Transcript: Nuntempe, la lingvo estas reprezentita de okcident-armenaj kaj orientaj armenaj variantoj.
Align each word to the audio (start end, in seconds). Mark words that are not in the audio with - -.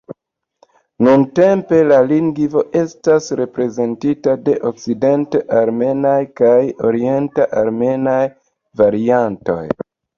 Nuntempe, 1.07 1.81
la 1.91 1.99
lingvo 2.11 2.63
estas 2.81 3.29
reprezentita 3.43 4.35
de 4.49 4.57
okcident-armenaj 4.73 6.19
kaj 6.43 6.59
orientaj 6.93 7.51
armenaj 7.67 8.21
variantoj. 8.85 9.65